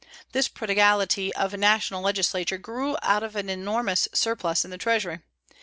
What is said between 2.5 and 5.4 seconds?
grew out of an enormous surplus in the Treasury.